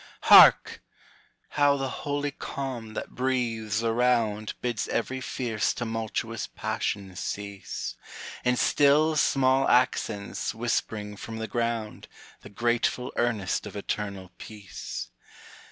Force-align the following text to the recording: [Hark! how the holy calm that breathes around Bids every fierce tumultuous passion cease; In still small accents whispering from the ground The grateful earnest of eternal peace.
[Hark! 0.23 0.81
how 1.49 1.77
the 1.77 1.87
holy 2.01 2.31
calm 2.31 2.95
that 2.95 3.11
breathes 3.11 3.83
around 3.83 4.55
Bids 4.59 4.87
every 4.87 5.21
fierce 5.21 5.75
tumultuous 5.75 6.47
passion 6.47 7.15
cease; 7.15 7.95
In 8.43 8.55
still 8.57 9.15
small 9.15 9.69
accents 9.69 10.55
whispering 10.55 11.17
from 11.17 11.37
the 11.37 11.45
ground 11.47 12.07
The 12.41 12.49
grateful 12.49 13.13
earnest 13.15 13.67
of 13.67 13.75
eternal 13.75 14.31
peace. 14.39 15.11